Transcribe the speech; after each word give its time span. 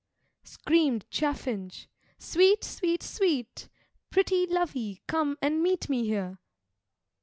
Scream'd 0.43 1.05
Chaffinch, 1.11 1.87
'Sweet, 2.17 2.63
sweet, 2.63 3.03
sweet! 3.03 3.69
Pretty 4.09 4.47
lovey, 4.47 5.03
come 5.05 5.37
and 5.43 5.61
meet 5.61 5.89
me 5.89 6.07
here!' 6.07 6.39